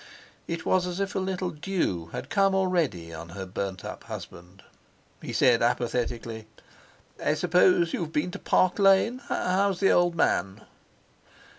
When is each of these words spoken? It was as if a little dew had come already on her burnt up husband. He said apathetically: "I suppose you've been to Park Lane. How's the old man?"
It 0.47 0.65
was 0.65 0.87
as 0.87 0.99
if 0.99 1.13
a 1.13 1.19
little 1.19 1.51
dew 1.51 2.07
had 2.07 2.31
come 2.31 2.55
already 2.55 3.13
on 3.13 3.29
her 3.37 3.45
burnt 3.45 3.85
up 3.85 4.05
husband. 4.05 4.63
He 5.21 5.31
said 5.31 5.61
apathetically: 5.61 6.47
"I 7.23 7.35
suppose 7.35 7.93
you've 7.93 8.11
been 8.11 8.31
to 8.31 8.39
Park 8.39 8.79
Lane. 8.79 9.21
How's 9.27 9.79
the 9.79 9.91
old 9.91 10.15
man?" 10.15 10.61